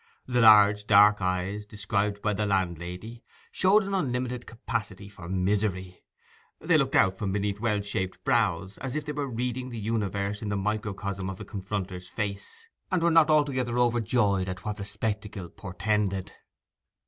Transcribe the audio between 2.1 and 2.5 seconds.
by the